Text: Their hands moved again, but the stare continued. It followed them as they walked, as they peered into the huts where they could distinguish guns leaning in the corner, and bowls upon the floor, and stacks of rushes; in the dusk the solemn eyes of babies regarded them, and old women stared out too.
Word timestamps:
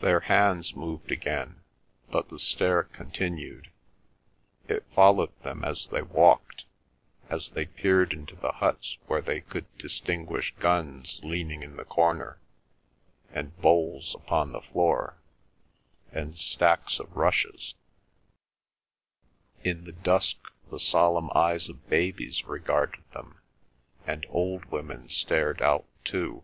Their 0.00 0.20
hands 0.20 0.74
moved 0.74 1.12
again, 1.12 1.60
but 2.10 2.30
the 2.30 2.38
stare 2.38 2.84
continued. 2.84 3.70
It 4.66 4.86
followed 4.94 5.38
them 5.42 5.62
as 5.62 5.88
they 5.88 6.00
walked, 6.00 6.64
as 7.28 7.50
they 7.50 7.66
peered 7.66 8.14
into 8.14 8.34
the 8.34 8.50
huts 8.52 8.96
where 9.08 9.20
they 9.20 9.42
could 9.42 9.66
distinguish 9.76 10.54
guns 10.58 11.20
leaning 11.22 11.62
in 11.62 11.76
the 11.76 11.84
corner, 11.84 12.40
and 13.30 13.54
bowls 13.58 14.14
upon 14.14 14.52
the 14.52 14.62
floor, 14.62 15.18
and 16.10 16.38
stacks 16.38 16.98
of 16.98 17.14
rushes; 17.14 17.74
in 19.62 19.84
the 19.84 19.92
dusk 19.92 20.50
the 20.70 20.80
solemn 20.80 21.28
eyes 21.34 21.68
of 21.68 21.90
babies 21.90 22.46
regarded 22.46 23.04
them, 23.12 23.38
and 24.06 24.24
old 24.30 24.64
women 24.72 25.10
stared 25.10 25.60
out 25.60 25.84
too. 26.06 26.42